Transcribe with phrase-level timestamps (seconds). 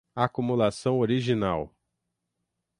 [0.15, 1.71] acumulação original